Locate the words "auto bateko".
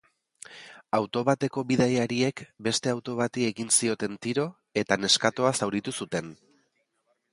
0.99-1.63